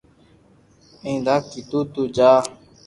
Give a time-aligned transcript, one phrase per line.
[1.05, 2.29] اينآ ڪيدو تو جا